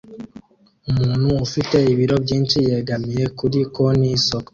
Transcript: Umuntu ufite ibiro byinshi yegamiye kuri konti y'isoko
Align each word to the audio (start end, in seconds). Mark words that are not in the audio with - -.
Umuntu 0.89 1.29
ufite 1.45 1.77
ibiro 1.93 2.15
byinshi 2.23 2.57
yegamiye 2.69 3.23
kuri 3.37 3.57
konti 3.73 4.05
y'isoko 4.09 4.49